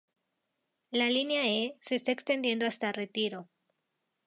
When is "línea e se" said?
1.11-1.93